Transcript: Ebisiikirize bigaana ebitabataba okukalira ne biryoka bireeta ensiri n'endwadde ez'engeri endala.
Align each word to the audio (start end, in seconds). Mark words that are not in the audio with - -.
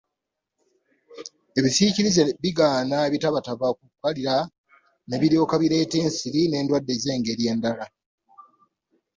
Ebisiikirize 1.59 2.21
bigaana 2.41 2.97
ebitabataba 3.07 3.65
okukalira 3.73 4.35
ne 5.07 5.17
biryoka 5.21 5.55
bireeta 5.61 5.97
ensiri 6.05 6.41
n'endwadde 6.47 6.91
ez'engeri 6.97 7.43
endala. 7.53 7.85